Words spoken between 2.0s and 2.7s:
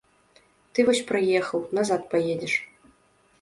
паедзеш.